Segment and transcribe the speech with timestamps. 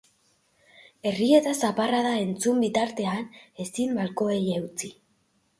[1.11, 3.31] Errieta zaparrada entzun bitartean,
[3.67, 4.95] ezin malkoei eutsi.